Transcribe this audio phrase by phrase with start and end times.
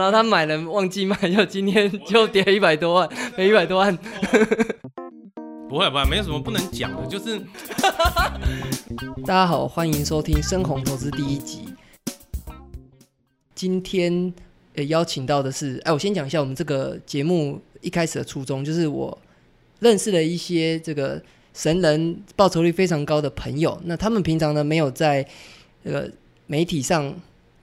[0.00, 3.98] 然后他买了忘记卖，就今天就跌一百多万， 赔一百多万。
[5.68, 7.36] 不会不会，没有什么不能讲的，就是
[9.26, 11.64] 大家好，欢迎收听《深红投资》第一集。
[13.56, 14.32] 今天
[14.76, 19.18] 呃邀请到的是，哎，我先讲一下我们这个节目一开始的初衷，就是我
[19.80, 21.20] 认识了一些这个
[21.52, 25.26] 神人报酬率非常高的朋友，那他们平常呢没有在
[25.82, 26.08] 这个
[26.46, 27.12] 媒体上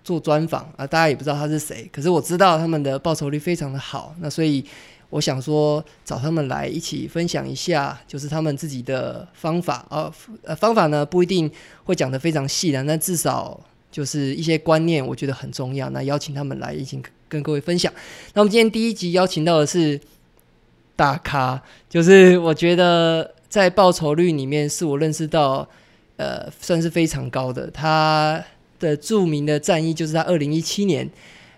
[0.05, 4.63] 做专访啊，大家也不知道他是谁，可是我知道他们的报酬率非常的好，那所以
[5.09, 10.13] 我想说找他们来一起分享一下，就是他们自己的方法啊，
[10.43, 11.49] 呃，方法呢不一定
[11.85, 13.59] 会讲得非常细的，那至少
[13.91, 15.89] 就是一些观念，我觉得很重要。
[15.89, 17.91] 那邀请他们来一起跟各位分享。
[18.35, 19.99] 那我们今天第一集邀请到的是
[20.95, 25.67] 大咖，就是我觉得在报酬率里面是我认识到
[26.17, 27.71] 呃算是非常高的。
[27.71, 28.43] 他
[28.85, 31.09] 的著名的战役就是他二零一七年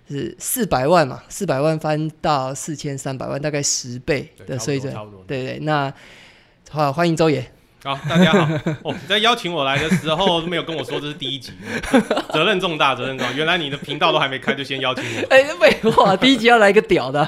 [0.10, 4.94] 是四百万嘛，四百万翻到四千三百万，大概十倍的水准。
[5.28, 5.94] 对对，那
[6.70, 7.52] 好，欢迎周爷。
[7.84, 8.74] 好，大家好。
[8.84, 11.54] 哦，你在邀请我来的时候都没有跟我说这是第一集，
[12.34, 13.32] 责任重大，责任重大。
[13.34, 15.28] 原来你的频道都还没开就先邀请我。
[15.30, 17.22] 哎，废话，第一集要来一个屌的。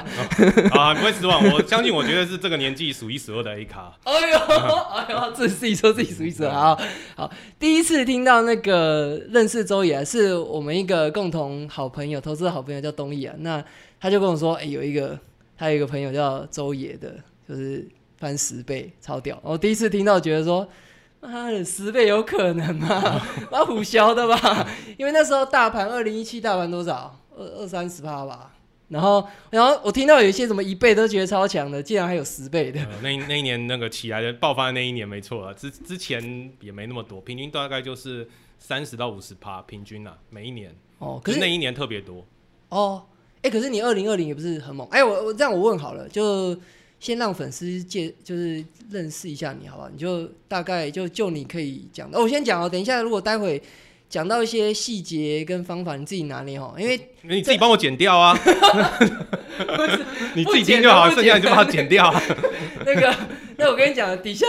[0.72, 1.42] 啊，不会失望。
[1.52, 3.96] 我相信，我觉得是这个年纪数一数二的 A 卡。
[4.02, 6.50] 哎呦，哎呦，自自己说自己数一数二。
[6.50, 6.80] 好
[7.14, 13.36] 好，第一次听到那个认识周野，是我们一个共同好朋友，投资的好朋友叫东野啊。
[13.38, 13.64] 那
[14.00, 15.16] 他就跟我说，哎，有一个
[15.56, 17.14] 他有一个朋友叫周野的，
[17.48, 17.86] 就是。
[18.20, 19.40] 翻十倍，超屌！
[19.42, 20.68] 我第一次听到，觉得说，
[21.20, 23.18] 妈的，十倍有可能吗？
[23.50, 24.68] 那虎啸的吧？
[24.98, 27.18] 因为那时候大盘二零一七大盘多少？
[27.34, 28.52] 二二三十趴吧。
[28.88, 32.80] 然后，然后我听到有一些什么一倍都觉得超强的，竟然还有十倍的。
[33.02, 40.74] 那那一年那个起来的爆发的那一年，没错啊，之之前也没那么多，平均大概就是三十到五十趴，平均啊，每一年。
[40.98, 42.26] 哦，可是那一年特别多。
[42.68, 43.02] 哦，
[43.40, 44.86] 哎，可是你二零二零也不是很猛。
[44.90, 46.54] 哎，我我这样我问好了，就。
[47.00, 49.88] 先让粉丝介就是认识一下你，好不好？
[49.88, 52.68] 你就大概就就你可以讲的，我先讲哦。
[52.68, 53.60] 等一下，如果待会
[54.10, 56.74] 讲到一些细节跟方法，你自己拿捏哦。
[56.78, 58.38] 因为你自己帮我剪掉啊，
[60.36, 62.14] 你自己听就好，剩下你就把它剪掉。
[62.84, 63.16] 那个，
[63.56, 64.46] 那我跟你讲，底下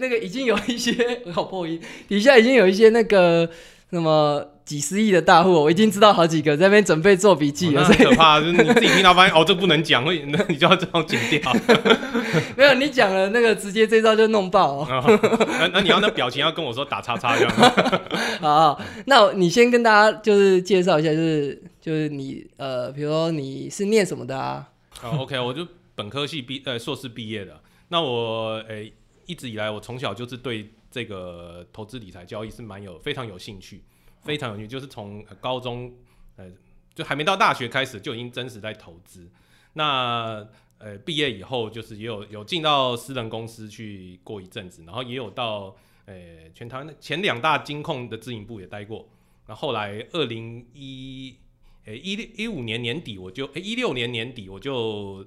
[0.00, 3.48] 那个已经有一些好破音，底下已经有一些那个
[3.90, 4.44] 什么。
[4.66, 7.84] 几十亿的大户，我已经知道好几个在那边准备做笔记了。
[7.84, 11.56] 很可怕，就是你自己听到发现哦，这不能讲，会 那你就要这样剪掉。
[12.58, 14.84] 没有，你讲了那个直接这招就弄爆。
[14.88, 17.72] 那那你要那表情要跟我说打叉叉这样。
[18.42, 24.68] 好，那你先跟大家就是介绍一下，就是就是你呃，比如说你是念什么的啊？
[24.90, 27.60] 好，OK，我就本科系毕呃硕士毕业的。
[27.88, 28.92] 那我诶
[29.26, 33.84] 一直以来我从小就是对这个投资理财交易是蛮有非常有兴趣。
[34.26, 35.94] 非常有趣，就是从高中，
[36.34, 36.50] 呃，
[36.94, 39.30] 就还没到大学开始就已经真实在投资。
[39.74, 40.46] 那
[40.78, 45.76] 呃，毕业以后就是也有有进到私人公司去过一阵子，然后也有到
[46.06, 49.08] 呃全台湾前两大金控的自营部也待过。
[49.46, 51.38] 那后来二零一
[51.86, 55.24] 呃一六一五年年底，我就一六年年底我就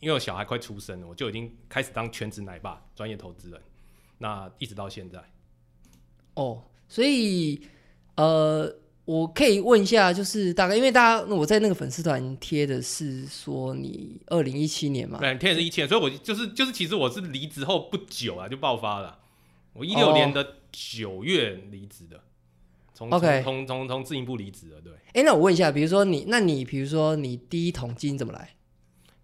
[0.00, 3.60] 因为我小孩快出生了，我就已经开始当全职奶爸，专业投资人。
[4.18, 5.22] 那一直到现在。
[6.34, 7.60] 哦，所以。
[8.20, 8.70] 呃，
[9.06, 19.18] 我可以问一下，就是大概，因为大家我在那个粉丝团贴的是说你二零一七年嘛，对，贴的是一七年，所以我就是就是，其实我是离职后不久啊就爆发了，
[19.72, 22.20] 我一六年的九月离职的，
[22.92, 24.92] 从从从从自营部离职了，对。
[25.14, 28.50] 哎，那我问一下，比如说你，那你比如说你第一桶金怎么来？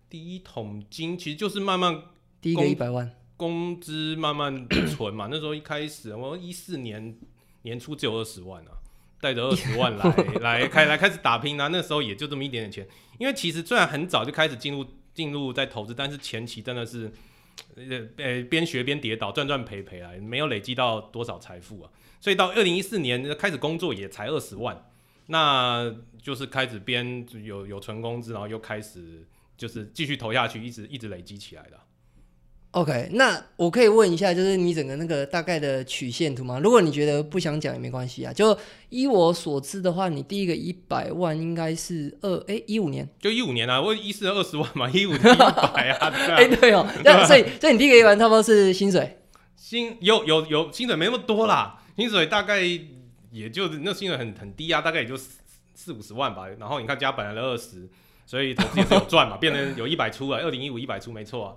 [0.08, 2.00] 第一桶金其实就是慢慢
[2.40, 7.14] 第一个一百万工资慢慢存嘛，那时候一开始我一四年
[7.60, 8.72] 年初只有二十万啊。
[9.20, 10.10] 带着二十万来
[10.40, 11.68] 来开来开始打拼啊！
[11.68, 12.86] 那时候也就这么一点点钱，
[13.18, 17.10] 因为其实虽然很早就开始进入进入在投资，但是前期真的是
[17.76, 21.90] 呃呃边学边跌倒，赚赚赔赔啊，没有累积到多少财富啊。
[22.20, 24.90] 所以到二零一四年开始工作也才二十万，
[25.26, 29.26] 那就是开始边有有存工资，然后又开始
[29.56, 31.78] 就是继续投下去，一直一直累积起来的。
[32.76, 36.60] OK，那我可以问一下，就是你整个那个大概的曲线图吗？
[36.62, 38.30] 如果你觉得不想讲也没关系啊。
[38.30, 38.54] 就
[38.90, 49.20] 依我所知的话，你第一个一百万应该是二哎一五年，就一五年啊，我一四二十万嘛， 一五年一百啊，哎对哦，那所以所以你第一个一百万差不多是薪水，
[49.56, 52.60] 薪有有有薪水没那么多啦，薪水大概
[53.30, 55.38] 也就那薪水很很低啊，大概也就四
[55.74, 56.46] 四五十万吧。
[56.58, 57.88] 然后你看加本来的二十，
[58.26, 61.54] 所以投资也是有赚嘛，变成有一百出了，二零一五一百出没错啊。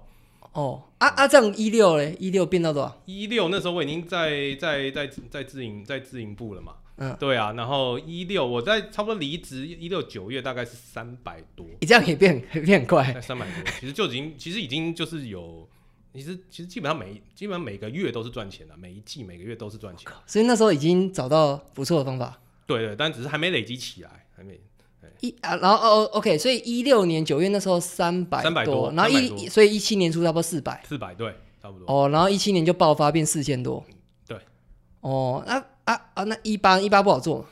[0.53, 3.01] 哦，啊啊，这样一六嘞，一六变到多少？
[3.05, 15.69] 一六那时候我已经在在在在自营在自营部了嘛，嗯，对啊，然后一六我在差不多离职一六九月大概是三百多，你这样也变 变很快，在三百多，其实就已经 其实已经就是有，
[16.13, 20.11] 其实其实基本上每基本上每个月都是赚钱的，每一季每个月都是赚钱。
[20.25, 22.39] 所以那时候已经找到不错的方法。
[22.65, 24.59] 对对，但只是还没累积起来，还没
[25.21, 31.85] 一啊，然后哦，OK，所以一六年九月那时候三百300多然后一所以一七年初差不多四百，四百对，差不多。
[31.87, 33.83] 哦，然后一七年就爆发变四千多，
[34.27, 34.37] 对，
[35.01, 35.55] 哦，那
[35.85, 37.45] 啊啊，那一八一八不好做，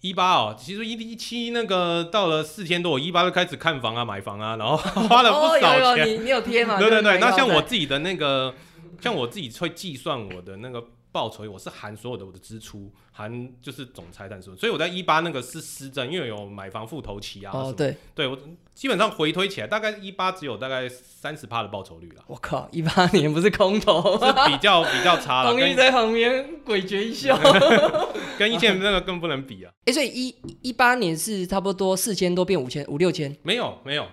[0.00, 4.76] 一八哦，其实一一七那个到了四千多，我一八就开始看房啊、买房啊，然后
[5.08, 6.08] 花了哦，不少有有钱。
[6.08, 6.78] 你你有贴吗？
[6.78, 8.54] 对对对，那像我自己的那个，
[9.00, 10.84] 像我自己会计算我的那个
[11.16, 18.38] 报酬，我是含所有的我的支出，含就是总财产数，所以我在一八那个是失真，因为有买房付头期啊哦，对，对我
[18.74, 27.34] 基本上回推起来，大概一八只有大概三十趴的报酬率了，我靠，一八年不是空头，是 比较比较差了， 跟黄玉在旁边诡谲一笑。
[28.38, 29.72] 跟一千那个更不能比啊。
[29.86, 34.06] 哎，所以一一八年是差不多四千多变五千五六千，没有没有，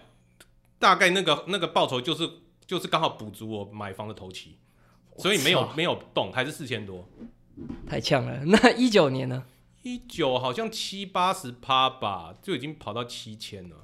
[0.80, 2.30] 大概那个那个报酬就是
[2.66, 4.56] 就是刚好补足我买房的头期，
[5.18, 7.08] 所以没有没有动，还是四千多。
[7.88, 8.44] 太呛了。
[8.46, 9.44] 那一九年呢？
[9.84, 13.76] 一九好像七八十趴吧，就已经跑到七千了。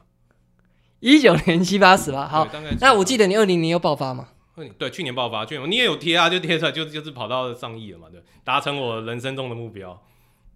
[1.01, 2.27] 一九年七八十吧。
[2.27, 2.47] 好
[2.79, 4.29] 那我记得你二零年有爆发吗？
[4.55, 10.01] 得对去年爆发，去年你也有贴啊，就贴出来就就是跑到上亿了嘛，对，达成我人生中的目标。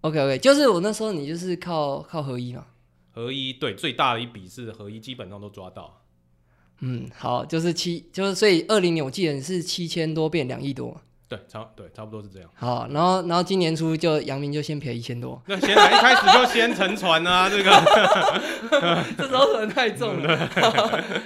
[0.02, 2.66] OK OK，就是我那时候你就是靠靠合一嘛。
[3.12, 6.03] 合一对最大的一笔是合一，基本上都抓到。
[6.80, 11.00] 嗯，好，就是七，就是所以二零年我记得你是七千多变两亿多。
[11.26, 12.50] 对，差对差不多是这样。
[12.54, 17.70] 好，然后然后今年初就阳明就先赔一千多，那先来一开始就先沉船啊，这个
[19.16, 20.46] 这时候可能太重了。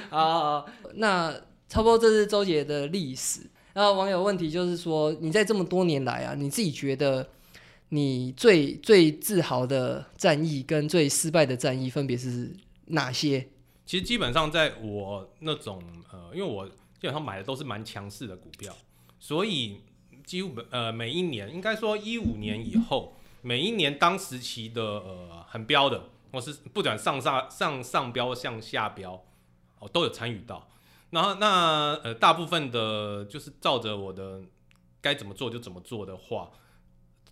[0.08, 1.32] 好好好，那
[1.68, 3.40] 差不多这是周杰的历史。
[3.74, 7.28] 然后网友问题就是说，你在这么多年来啊，你自己觉得
[7.88, 12.54] 你最最自豪的战役跟最失败的战役分别是
[12.86, 13.48] 哪些？
[13.88, 15.82] 其实基本上在我那种
[16.12, 18.76] 呃，因为我基本上买的都是蛮强势的股票，
[19.18, 19.80] 所以
[20.26, 29.24] 几乎呃每一年，应该说一五年以后，每一年当时期的呃很标的，或是不管上上上上标向下标，
[29.78, 30.68] 哦都有参与到。
[31.08, 34.42] 然后那呃大部分的就是照着我的
[35.00, 36.50] 该怎么做就怎么做的话，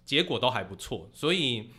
[0.07, 1.71] 结果都还不错，所以。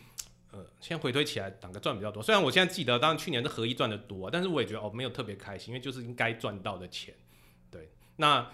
[0.50, 2.22] 呃，先回推起来，哪个赚比较多？
[2.22, 7.14] 虽然我现在记得，当然去年的合一赚的多、啊，但是我也觉得哦，没有特别开心，因为就是应该赚到的钱。
[7.70, 8.50] 对，那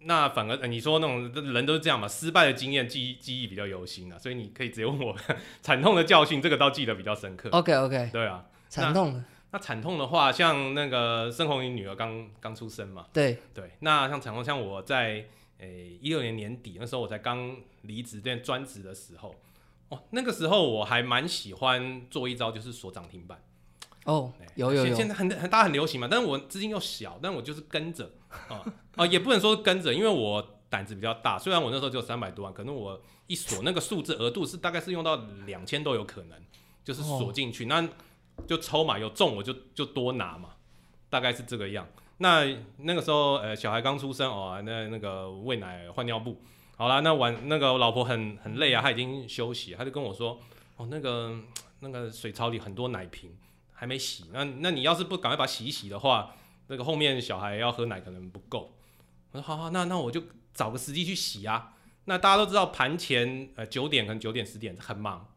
[0.00, 5.16] 那反而、呃、你说那种人都是这样嘛，失败的经验记忆记忆比较犹新啊，所以你可以直接问我
[5.62, 7.48] 惨痛的教训，这个倒记得比较深刻。
[7.50, 15.24] OK OK，对啊，惨痛的，那惨痛的话，像那个申红云女儿刚刚出生嘛，对，对，那像惨痛，像我在
[15.56, 19.34] 诶一六年年底那时候，我才刚离职变专职的时候。
[19.90, 23.42] 哦，那个时候我还蛮喜欢做一招，就是锁涨停板。
[24.04, 28.62] 哦哎，有有有现现，在很很大家很流行嘛，但是我资金又小，但我就是跟着啊
[28.96, 31.38] 啊，也不能说跟着，因为我胆子比较大。
[31.38, 35.16] 虽然我那时候只有三百多万，可能我一锁那个数字额度是大概是用到
[35.46, 36.38] 两千都有可能，
[36.84, 37.88] 就是锁进去，那
[38.46, 40.50] 就抽嘛，有中我就就多拿嘛，
[41.08, 41.86] 大概是这个样。
[42.18, 42.44] 那
[42.78, 46.42] 那个时候呃小孩刚出生哦，那那个喂奶换尿布。
[46.76, 50.40] 好啦，那晚那个我老婆很很累啊，她已经休息，她就跟我说，
[50.76, 51.36] 哦，那个
[51.80, 53.30] 那个水槽里很多奶瓶
[53.72, 56.34] 还没洗，那那你要是不赶快把它洗一洗的话，
[56.66, 58.74] 那个后面小孩要喝奶可能不够。
[59.32, 60.22] 我说好好，那那我就
[60.52, 61.74] 找个时机去洗啊。
[62.06, 65.28] 那大家都知道盘前呃九点可能九点十点很忙，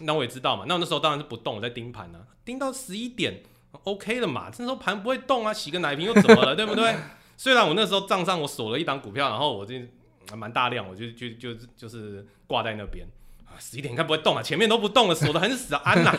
[0.00, 3.42] 那我也知道嘛，那我那时候当然是不动，我在盯盘呢、盯到十一点
[3.82, 6.94] OK 了嘛，这时候盘不会动啊，洗个奶瓶又怎么了，对不对？
[7.36, 9.86] 虽然我那时候账上我锁了一档股票，然后我这
[10.34, 13.06] 蛮大量，我就就就就是挂在那边
[13.44, 16.18] 啊，十一点应该不会动啊，前面都不动了，锁的很死啊，安呐、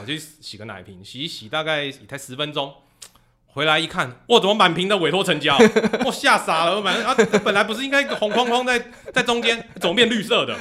[0.00, 2.72] 我就洗个奶瓶，洗一洗，大概才十分钟，
[3.46, 5.58] 回来一看，哇，怎么满屏的委托成交？
[6.04, 10.56] 我吓傻了，我本来啊，本来不是应该红框框在在中间，怎么变绿色的？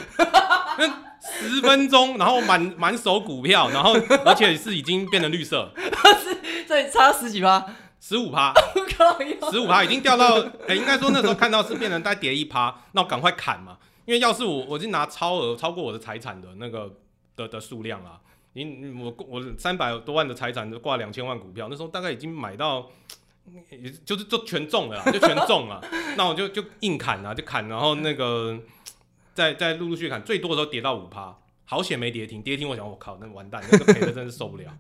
[1.24, 3.94] 十分钟，然后满满手股票，然后
[4.26, 5.72] 而且是已经变成绿色，
[6.68, 7.64] 这差十几趴，
[8.02, 8.54] 十五趴。
[9.52, 16.94] 十五趴已经掉到， 哎、应该说那时候看到是变成再跌一趴，那我赶快砍嘛，因为要是我我是拿超额超过我的财产的那个
[17.36, 18.20] 的的数量啊，
[18.54, 22.92] 你我我三百多万的财产就挂两千万股票，那时候大概已经买到，
[23.72, 25.84] 也就是就全中了，就全中了，
[26.16, 28.60] 那我就就硬砍啊，就砍，然后那个
[29.34, 34.72] 再再陆陆续续砍，最多的时候跌到五趴，好险没跌停，跌停我想我靠，那完蛋，那个赔的真是受不了，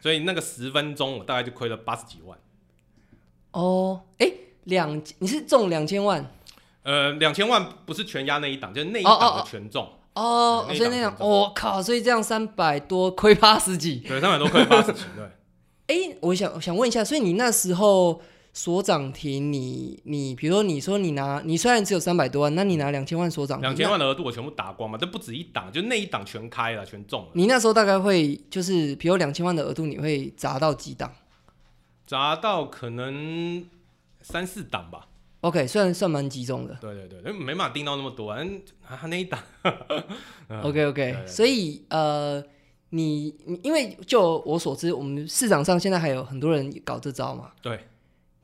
[0.00, 2.36] 所以那个十分钟我大概就亏了八十几万。
[3.52, 4.32] 哦，哎，
[4.64, 6.24] 两你是中两千万
[6.82, 9.88] 呃，两千万不是全压那一档，就是那一档的哦全中。
[10.14, 13.96] 哦，所以那样，我、靠，所以这样三百多亏八十几。
[13.96, 15.24] 对，三百多亏八十几，对。
[15.86, 18.20] 哎，我想我想问一下，所以你那时候
[18.52, 31.12] 所涨停，你你比如说你说你拿，你虽然只有三百多万，那你拿两千万锁涨停，两千万的额度我全部打光嘛，这不止一档，就那一档全开了，全中了，你那时候大概会就是，比如两千万的额度，你会砸到几档
[32.10, 33.64] 砸到可能
[34.20, 35.06] 三四档吧。
[35.42, 36.74] ？OK，算算蛮集中的。
[36.80, 39.40] 对对对，没办法盯到那么多，嗯啊那一档。
[40.48, 42.42] 嗯 OK OK，对所以呃，
[42.88, 47.52] 你你因为就我所知，我们市场上现在还有很多人搞这招嘛。
[47.62, 47.78] 对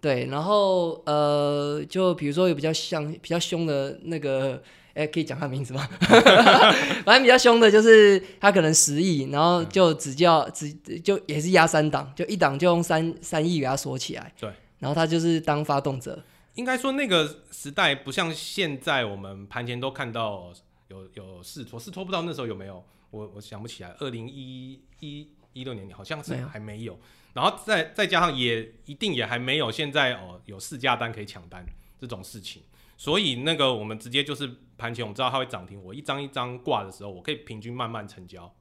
[0.01, 4.63] 对，然后呃，就比如说有比较像比较凶的那个，
[4.97, 5.87] 哎，可以讲他名字吗？
[7.05, 14.33] 反正比较凶的就是他可能十亿，然后就只叫只就也是压三档，就一档就用三三亿给他锁起来。
[14.41, 16.25] 对，然后他就是当发动者。
[16.55, 20.51] 应该说那个时代不像现在，我们盘前都看到
[20.89, 23.95] 有有试托，试托不知道那时候有没有，我我想不起来。
[23.99, 26.99] 二零一一一六年好像是还没有，
[27.35, 31.63] 然后再再加上也一定也还没有现在哦有试价单可以抢单
[32.01, 32.63] 这种事情，
[32.97, 38.55] 所以那个我们直接就是盘前我们知道它会涨停，我一张一张挂的时候，我可以平均慢慢成交，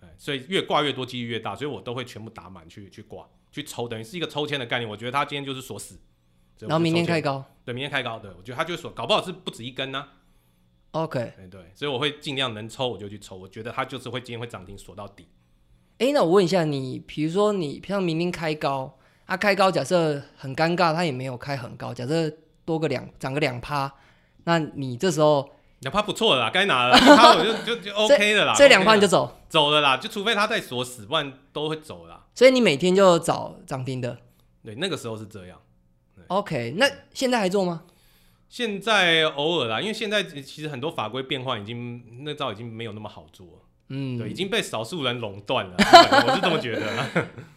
[0.00, 4.88] 哎，所以越挂越多，几率越大，所以我都会全部打满去去挂去抽，等于是一个抽签的概念。
[4.88, 6.00] 我觉得它今天就是锁死，
[6.58, 10.08] 然后明天开高对，明天开高，对我觉得它就是锁，搞不好是不止一根呢、
[10.92, 11.32] ，OK。
[11.36, 15.28] 对对，所以我会尽量能抽我就去抽，我觉得它就是会今天会涨停锁到底。
[15.98, 22.32] 哎，那我问一下你，比如说你像明天开高，啊，开高假设很尴尬，它也没有开很高，假设
[22.64, 23.92] 多个两涨个两趴，
[24.44, 25.50] 那你这时候
[25.80, 32.26] 两趴不错了啦，该拿了，他我就就就 OK 的啦，这两趴你就走，走了啦，就除非他再锁死，不然都会走啦。
[32.34, 34.18] 所以你每天就找涨停的。
[34.62, 35.58] 对，那个时候是这样。
[36.28, 37.84] OK，那现在还做吗？
[38.48, 43.52] 现在偶尔啦，因为现在其实很多法规变化已经那招已经没有那么好做了，
[43.90, 45.74] 嗯，对，已经被少数人垄断了，
[46.26, 46.86] 我是这么觉得。
[46.96, 47.10] 啦。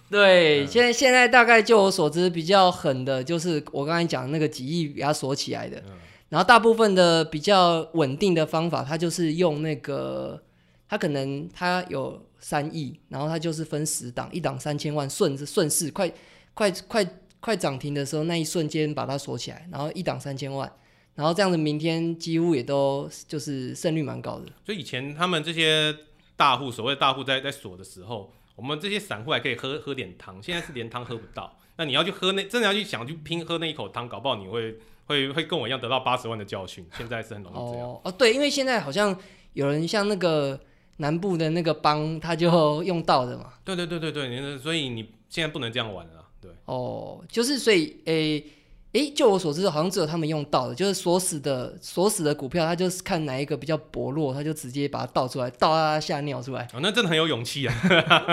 [0.10, 5.94] 对，嗯现在现在大概就我所知比较狠的就是我刚才讲的那个几亿给它锁起来的，嗯。
[6.30, 10.42] 然后大部分的比较稳定的方法，它就是用那个，
[10.90, 16.12] 它可能它有三亿，然后它就是分十档，一档三千万，顺着顺势快
[16.56, 17.08] 快快
[17.40, 20.72] 快涨停的时候那一瞬间把它锁起来，然后一档三千万，
[21.14, 24.46] 然后这样子明天几乎也都就是胜率蛮高的。
[24.66, 25.96] 所以以前他们这些
[26.36, 31.58] 大户，所谓的大户在在锁的时候，我们这些散户还可以喝喝点汤，现在是连汤喝不到。
[31.78, 36.86] 那你要去喝那，真的要去想去拼喝那一口汤，搞不好你会会会跟我一样得到八十万的教训。
[36.98, 37.88] 现在是很容易这样。
[37.88, 39.18] 哦哦，对，因为现在好像
[39.54, 40.60] 有人像那个
[40.98, 43.54] 南部的那个帮，他就用到的嘛。
[43.64, 46.28] 对对对对对，你所以你现在不能这样玩了。
[46.40, 48.46] 对，哦，就是所以诶
[48.94, 56.68] 诶，就我所知，好像只有他们用到的，就是锁死的锁死的股票，他就是看哪一个比较薄弱，他就直接把它倒出来，倒到他吓尿出来。
[56.74, 57.74] 哦，那真的很有勇气啊。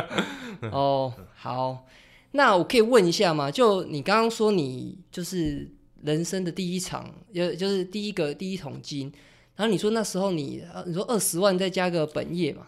[0.70, 1.86] 哦，好，
[2.32, 3.50] 那我可以问一下吗？
[3.50, 5.66] 就你刚刚说你就是
[6.02, 9.10] 人生的第一场，就就是第一个第一桶金，
[9.56, 12.66] 然后你说那时候你呃你说二十万再加个本业嘛？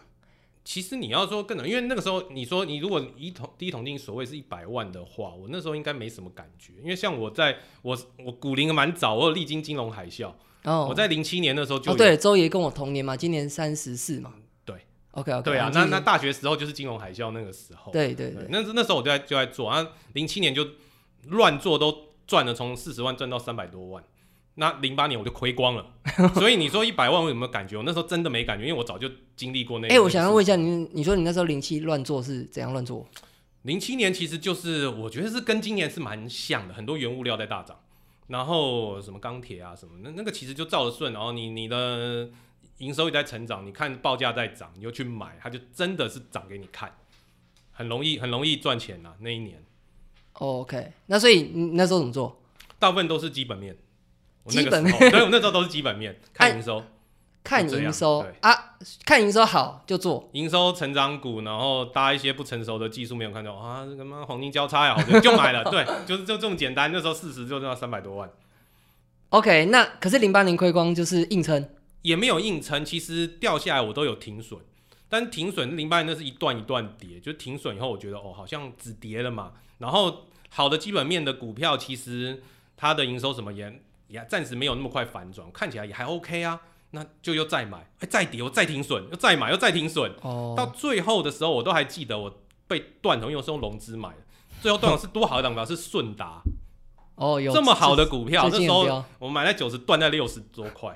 [0.65, 10.31] 其实你要说更能，因为那个时候你说你如果一桶第一桶金所谓是一百万的话，我那时候应该没什么感觉，因为像我在我我股龄蛮早，我有历经金融海啸，
[10.63, 14.33] 哦，我在零七年的时候就哦对，周爷跟我同年嘛，今年三十四嘛。
[14.63, 14.77] 对
[15.11, 20.65] ，OK OK，对啊，那那大学时候就是金融海啸那个时候，对对对，那那时候我就在就在做，啊，零七年就
[21.25, 24.01] 乱做都赚了，从四十万赚到三百多万。
[24.55, 25.85] 那零八年我就亏光了，
[26.35, 27.75] 所以你说一百万我有没有感觉？
[27.75, 29.87] 我那时候真的没感觉，因为我早就经历过那。
[29.87, 33.07] 哎、我想要问一下你，你说你那时候零七乱做是怎样乱做？
[33.63, 37.79] 零七年其实就是我觉得是跟今年是蛮像的，很多原物料在大涨，
[38.27, 42.29] 然后什么钢铁啊什么，那那个其实就照着顺，然后你你的
[42.77, 46.93] 营收也在成长，你看报价在涨，你就去买，它就真的是涨给你看，
[47.71, 49.15] 很容易很容易赚钱啊。
[49.19, 49.63] 那一年
[50.33, 52.41] 哦 OK，那所以你那时候怎么做？
[52.77, 53.77] 大部分都是基本面，
[54.43, 56.83] 我那基本个时候，对我那时候都是基本面， 看营收，
[57.43, 60.29] 看这样营收对啊，看营收好就做。
[60.33, 66.91] 营收成长股，然后搭一些不成熟的技术没有看到啊，这个妈黄金交叉呀，好的就买了， 对，就是就这么简单。
[66.91, 68.29] 那时候四十就要三百多万。
[69.29, 71.67] OK，那可是零八年亏光就是硬撑。
[72.03, 74.59] 也没有硬撑，其实掉下来我都有停损，
[75.07, 82.43] 但停损零八年那是一段一段跌，就停损以后我觉得哦好像止跌了嘛，然后好的基本面的股票其实
[82.75, 83.81] 它的营收什么也
[84.13, 94.17] 也暂时没有那么快反转，看起来也还 OK 啊，那就又再买，哎再跌我再停损，又再买又再停损，哦，到最后的时候我都还记得我被断头，因为我是用融资买的，
[94.61, 96.41] 最后断头是多好的股票是顺达，
[97.15, 100.95] 哦有这么好的股票，那时候我买在九十，断在六十多块。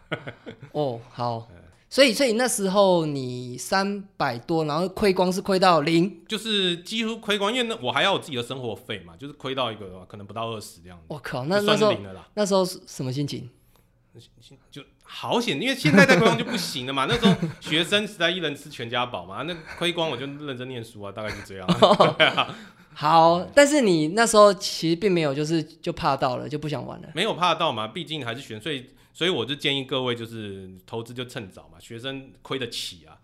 [0.72, 1.48] 哦好，
[1.90, 12.28] 所以所以那时候你三百多，然后亏光是亏到零，就是几乎亏光，因为那我还要我自己的生活费嘛，就是亏到一个可能不到二十这样子，我靠，那那时候算是零了啦。
[12.34, 13.48] 那时候是什么心情？
[14.70, 17.06] 就好险，因为现在在亏光就不行了嘛。
[17.08, 21.66] 那时候学生时代一人吃全家宝嘛，那亏光我就认真念书啊，大概就这样。
[22.36, 22.54] 啊，
[23.00, 27.08] 好，但是你那时候其实并没有就是就怕到了，就不想玩了。
[27.14, 33.14] 没有怕到嘛，毕竟还是选，所以所以我就建议各位就是投资就趁早嘛，学生亏得起啊。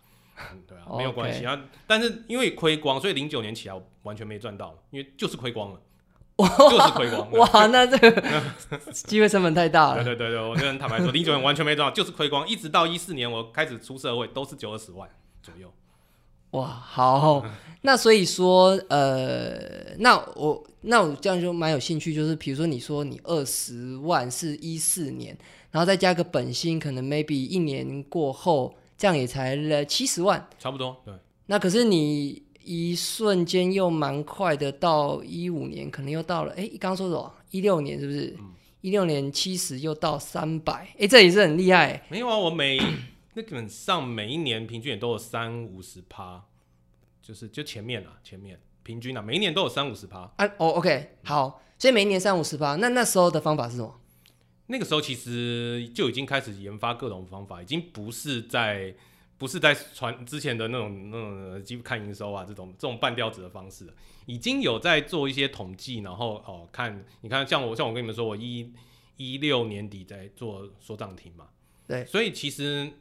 [0.53, 1.61] 嗯对啊， 没有关系啊。
[1.85, 5.81] 但是因为亏光，所以零九年起来我完全没赚到，因为就是亏光了，
[6.39, 7.29] 就是亏光。
[7.31, 8.23] 哇，那这个
[8.93, 9.95] 机会成本太大了。
[10.05, 15.09] 对对对对，我就很坦白说，零九年完全没赚到，就是亏光，一直到一四年我开始出社会，都是九二十万
[15.43, 15.69] 左右。
[16.55, 17.43] 哇，好，
[17.81, 25.37] 那所以说，呃，那我那我这样就蛮有兴趣，就是比如说你说你二十万是一四年，
[25.71, 30.47] 然后再加个本薪，可能 maybe 一年过后，这样也才了七十万。
[30.57, 31.13] 差不多，对，
[31.47, 37.33] 那可是你一瞬间又蛮快的，到一五年可能又到了，哎，刚刚说什么？
[37.51, 38.35] 一六年是不是？
[38.81, 42.03] 一六年七十又到三百，哎，这也是很厉害。
[42.07, 42.79] 没有啊，我每
[43.35, 46.43] 那基本上每一年平均也都有三五十趴，
[47.21, 50.21] 就是就前面啊，前面平均啊，每一年都有三五十趴。
[50.37, 54.01] 啊，哦，OK，好，所以每一年三五十趴，那那时候的方法是什么？
[54.67, 58.95] 那个时候其实就已经开始研发各种方法，已经不是在
[59.37, 63.93] 不是在传之前的那种那种基看营收啊这种这种半吊子的方式了，
[64.25, 68.71] 已经有在做一些统计，然后哦看你看像我像我跟你们说，我一
[69.17, 71.49] 一六年底在做缩涨停嘛，
[71.85, 72.91] 对所以其实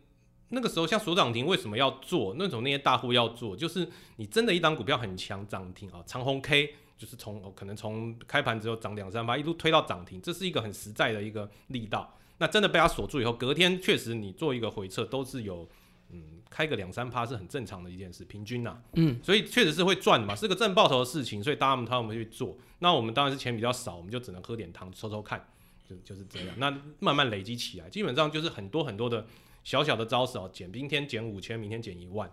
[0.55, 2.35] 那个时候像锁涨停为什么要做？
[2.39, 12.17] 那种那些大户要做，就是你真的一档股票很强涨停啊，长虹 K 就是从、哦可能从开盘之后涨两三八，一路推到涨停，这是一个很实在的一个力道。
[12.39, 15.69] 那真的被它锁住以后，隔天确实你做一个回撤都是有
[16.11, 22.57] 嗯开个两三趴是很正常的一件事，平均呐、嗯，所以确实是会赚的嘛，是个正报酬的事情，所以大家们他们去做。
[22.81, 25.49] 那我们当然是钱比较少，我们就只能喝点汤抽抽看，
[25.89, 26.55] 就就是这样。
[26.59, 29.27] 那慢慢累积起来，基本上就是很多很多的
[29.65, 32.31] 小小的招式哦，减今天减五千，明天减一万。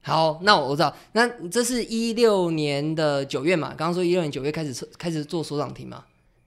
[0.00, 3.68] 好，那我知道，那这是一六年的九月嘛？
[3.68, 6.04] 刚刚说一六年九月开始开始做所涨停嘛？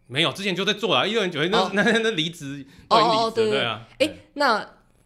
[0.08, 3.86] 没有，之前就在做了，一六年九月那、哦那那那离职哦哦对对对啊。
[4.00, 4.66] 哎，那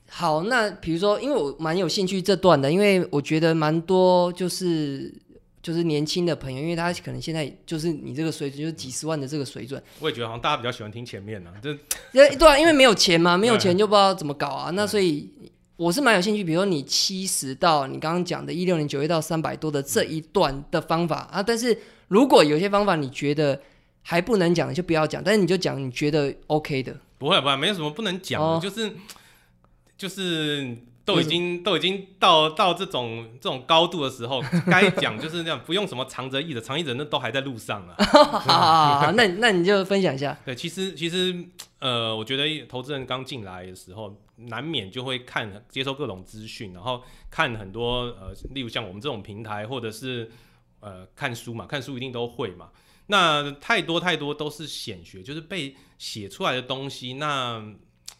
[0.09, 5.11] 好，那比如说，因为我蛮有兴趣这段的，因为我觉得蛮多就是
[5.61, 11.69] 就是年轻的朋友，因为他可能现在就是你这个水准，就是几十万的这个水准，我也觉得好像大家比较喜欢听前面呢、这
[12.13, 14.71] 因为对啊，因为没有钱嘛，没有钱就不知道怎么搞啊。
[14.71, 15.29] 那所以
[15.75, 23.61] 我是蛮有兴趣，比如说你七十到你刚刚讲的一六年九月到三百多的这一段的方法啊，但是如果有些方法你觉得
[24.01, 26.95] 还不能讲，你就不要讲，但是你就讲你觉得 OK 的。
[27.19, 28.59] 不会不会，没有什么不能讲的，哦。
[28.61, 28.91] 就是
[29.95, 30.75] 就是
[31.13, 37.95] 都已经都已经到到这种这种高度的时候， 该讲就是那样，不用什么长则易的，长易者那都还在路上啊。
[38.05, 40.37] 好好好好，那 那你就分享一下。
[40.45, 41.35] 对，其实其实
[41.79, 50.31] 呃，我觉得投资人刚进来的时候，难免就会看接收各种资讯，然后看很多呃，例如像我们这种平台，或者是
[50.79, 52.69] 呃看书嘛，看书一定都会嘛。
[53.07, 57.61] 那太多太多都是显学，就是被写出来的东西，那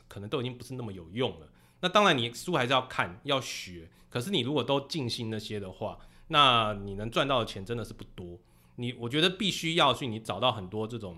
[0.07, 1.47] 可能都已经不是那么有用了。
[1.81, 8.39] 那当然，你书还是要看要学，可是你如果都尽心那些的话，那你能赚到的钱真的是不多。
[8.75, 11.17] 你我觉得必须要去你找到很多这种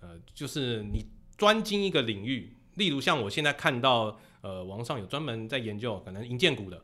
[0.00, 1.06] 呃，就是你
[1.36, 6.82] 专精一个领域，例如像我现在看到，呃，网上有专门在研究可能银建股的，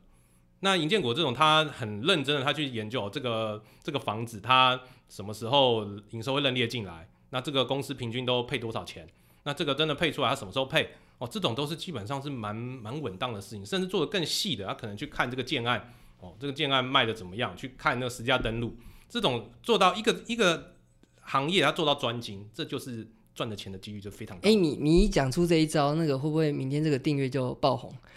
[0.61, 9.07] 那银建股这种，他很认真的，他去研究这个这个房子，它什么时候营收会认列进来，那这个公司平均都配多少钱，
[9.43, 10.95] 那这个真的配出来，它什么时候配？
[11.19, 18.77] 哦，这种都是基本上是蛮蛮稳当的事情，甚至做的更细的，他可能去看这个建案，哦，这个建案卖的怎么样，去看那个实价登录，
[19.09, 20.75] 这种做到一个一个
[21.23, 24.49] 行业，他做到专精，这就是赚的钱的几率就非常高。
[24.49, 27.95] 哎、你你一讲出这一招，那个会不会明天这个订阅就爆红？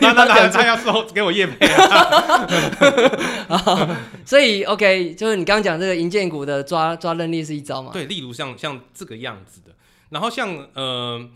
[0.00, 1.66] 那那那他要收给我业配
[3.48, 7.90] 啊， 所以 OK，就是你刚刚讲这个银建股的抓抓认力是一招嘛？
[7.92, 9.74] 对，例如像像这个样子的，
[10.12, 11.28] 然后像呃，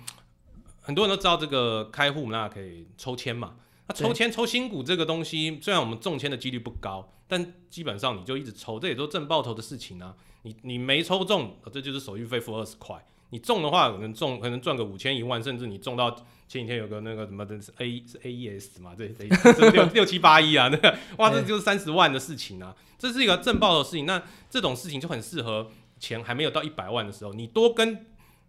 [0.82, 3.54] 很多人都知道这个开户那可以抽签嘛，
[3.88, 10.14] 那抽签抽新股这个东西，虽然我们中签的几率不高，但基本上你就一直抽，这也都正爆头的事情啊。
[10.42, 13.04] 你你没抽中，呃这就是手续费付二十块。
[13.30, 16.08] 你中的话，可能中可能赚个五千一万，甚至你中到
[16.46, 24.06] 前几天有个那个什么的是 A 是 A E S 嘛，这这这六六七八一啊，那个哇，这就是三十万的事情啊，这是一个正爆的事情。
[24.06, 28.06] 那这种事情就很适合钱还没有到一百万的时候，你多跟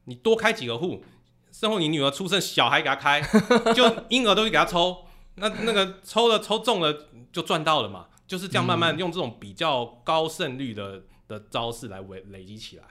[0.08, 1.04] 你多开几个户，
[1.52, 3.22] 身后你女儿出生，小孩给她开，
[3.76, 12.84] 就婴儿都去给她抽，那那个抽了抽中了就赚到了嘛，就是这样慢慢用这种比较高胜率的的招式来累累积起来。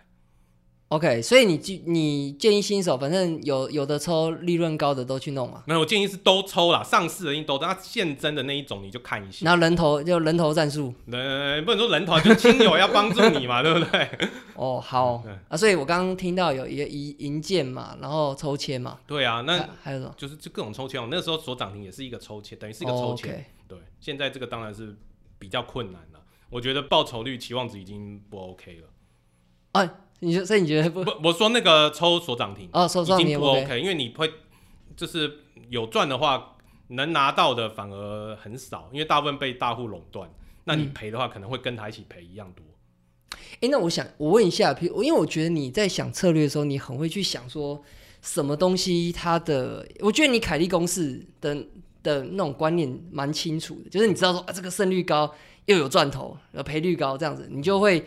[0.88, 9.44] OK，所以你建你建议新手，反正有有的抽利润高的都去弄嘛，没有，我建议是都抽啦，上市的一定都，但它现真的那一种你就看一下。
[9.44, 10.94] 然后人头就人头战术。
[11.11, 14.09] 呃，不能说人头，就亲友要帮助你嘛， 对不对？
[14.55, 20.14] 哦，好啊，所以我刚刚听到有一个银银件嘛，然后抽签嘛，对啊，那还还有什么？
[20.16, 21.09] 就是就各种抽签我。
[21.11, 23.44] 那时候所涨停也是一个抽签，等于是一个抽签。
[23.66, 24.96] 对，现在这个当然是
[25.37, 26.20] 比较困难了。
[26.49, 28.88] 我觉得报酬率期望值已经不 OK 了。
[29.72, 31.05] 啊，你说，所以你觉得不？
[31.05, 34.31] 不，我说那个抽所涨停哦，手上你也已经不 OK，OK，因为你会
[34.96, 36.57] 就是有赚的话，
[36.88, 40.29] 能拿到的反而很少，因为大部分被大户垄断。
[40.64, 42.64] 那你嗯赔的话，可能会跟他一起赔一样多。
[43.61, 47.81] 哎，那我想我问一下，譬如因为我觉得你在想策略的时候，你很会去想说
[48.20, 51.55] 什么东西它的，我觉得你凯利公式的
[52.02, 55.33] 的那种观念蛮清楚的，就是你知道说啊，这个胜率高
[55.66, 58.05] 又有赚头，呃赔率高这样子，你就会，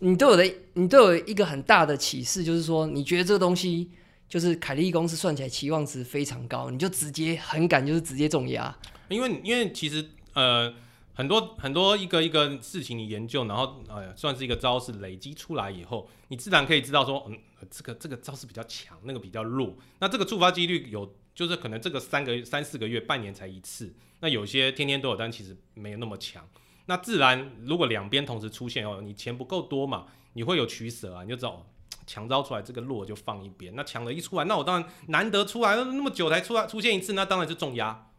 [0.00, 3.90] 你对我的你对我一个很大的启示，就是说你觉得这个东西
[4.28, 8.76] 就是凯利公司算起来期望值非常高，你就直接很敢就是直接重压，
[9.08, 10.04] 因为因为其实
[10.34, 10.74] 呃
[11.14, 17.38] 很多很多一个一个事情你研究，然后呃算是一个招式累积出来以后，你自然可以知道说，嗯，
[17.70, 19.74] 这个这个招式比较强，那个比较弱。
[20.00, 23.94] 那这个触发几率有，就是可能这个三个三四个月、半年才一次。
[24.20, 26.46] 那有些天天都有，但其实没有那么强。
[26.86, 31.50] 那自然如果两边同时出现哦，你钱不够多嘛，你会有取舍啊，你就知道。
[31.50, 31.66] 哦
[32.08, 33.74] 强招出来，这个弱就放一边。
[33.74, 38.10] 那强的一出来，那我当然难得出来，那么久才出来出现一次，那当然是重压，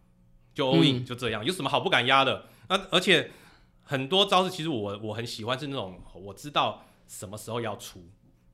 [0.53, 1.45] 就 all in、嗯就这样。
[1.45, 2.47] 有什么好不敢压的？
[2.67, 3.31] 那而且
[3.83, 8.05] 很多招式，其实我我很喜欢是那种我知道什么时候要出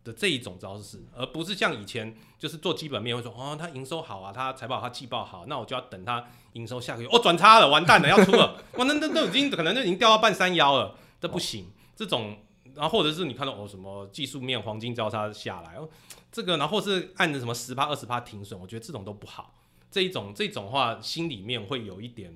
[0.04, 12.38] 的这一种招式，而不是像以前就是做基本面会说哦，他营收好啊，他财报他季报好，那我就要等他营收下个月哦转差了，完蛋了要出了，哇那那都已经可能就已经掉到半山腰了，这不行，这种。
[12.76, 15.88] 然后或者是你看到哦什么技术面黄金交叉下来哦，
[16.32, 19.54] 这个然后或是按着什么十趴二十趴停损，我觉得这种都不好。
[19.92, 22.36] 这一种这种话心里面会有一点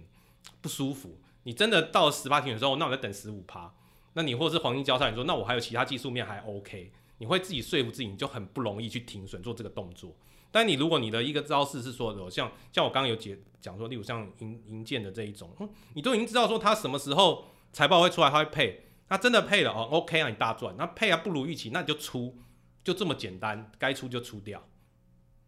[0.62, 1.18] 不舒服。
[1.42, 3.74] 你真的到十趴停损之后，那我再等十五趴，
[4.14, 10.16] 那你或者是黄金交叉，你说那我还有其他技术面还 OK，你会自己说服自己，你就很不容易去停损做这个动作。
[10.52, 22.38] 但你如果你的一个招式是说，有像像我刚刚有解讲说，例如像银银建的这一种，嗯，你都已经知道说它什么时候财报会出来，它会配，它真的配了哦，OK 啊，你大赚，那配啊不如预期，那你就出，
[22.84, 24.66] 就这么简单，该出就出掉，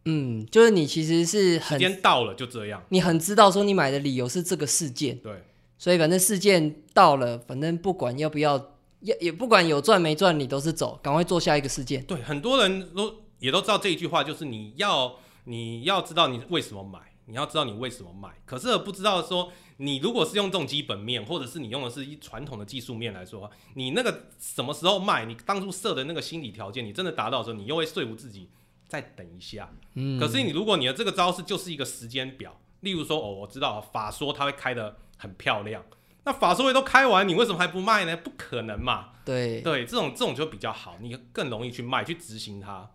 [0.06, 5.18] 嗯，就是你其实是时很间到了就这样，你很知道说你买的理由是这个事件。
[5.20, 5.44] 对。
[5.82, 12.04] 所以反正事件到了，反正不管要不要，也也不管有赚没赚，你都是走，赶快做下一个事件。
[12.06, 18.30] 对，很多人都也都知道这一句话，就是你要你要知道你为什么买，你要知道你为什么买。
[18.46, 28.50] 可是不知道说，你如果是用这种基本面，或者是你用的是一传统的技术面来说，你那个什么时候卖，你当初设的那个心理条件，你真的达到的时候，你又会说服自己
[28.88, 29.72] 再等一下。
[29.94, 35.84] 嗯，可是你如果你的这个招式就是一个时间表，例如说哦，我知道法说它会开的很漂亮，
[36.24, 38.16] 那法说会都开完，你为什么还不卖呢？
[38.18, 39.10] 不可能嘛。
[39.26, 42.90] 对对，这种这种就比较好，你更容易去卖，去执行它。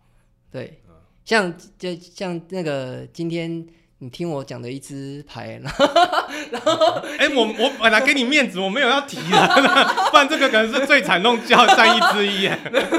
[0.51, 3.65] 对嗯，像就像那个今天
[3.99, 5.57] 你听我讲的一支牌，
[6.51, 6.73] 然后
[7.17, 9.47] 哎、我我本来给你面子，我没有要提的，
[10.11, 12.49] 不然这个可能是最惨痛教战役之一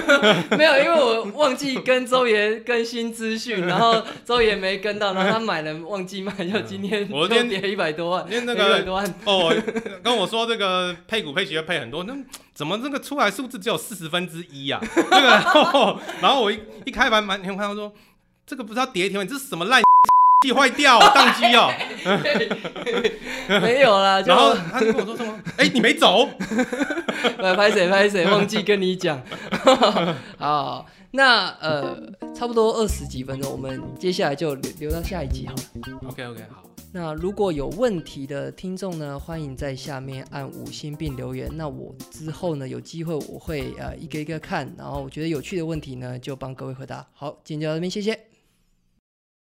[0.57, 9.55] 没有，因为我忘记跟周爷更新资讯，然后周爷没跟到，然后他买了忘记卖，就今天我今天就跌一百多万，因为那一百个多万，哦，
[10.03, 12.17] 跟我说这个配股配息要配很多，那
[12.55, 14.81] 怎么这个出来数字只有四十分之一啊？
[14.95, 17.93] 这个，然后然后我一一开盘满天看到说，
[18.47, 19.23] 这个不知道跌一天？
[19.23, 19.83] 你这是什么烂
[20.43, 21.73] 气坏掉、啊，宕机哦。
[23.63, 25.35] 没有啦，就然后他就跟我说什么？
[25.57, 26.29] 哎、你没走？
[27.39, 29.23] 来，拍谁拍谁，忘记跟你讲。
[30.37, 31.99] 好，那呃，
[32.35, 35.99] 差不多二十几分钟，我们接下来就留留到下一集好了。
[36.09, 41.49] OK OK 好，那如果有问题的听众呢，欢迎在下面按五星并留言。
[41.55, 47.07] 那我之后呢，有机会我会呃一个一个看，然后我觉得有趣的问题呢，就帮各位回答。
[47.15, 48.36] 好，今天就到这边，谢谢。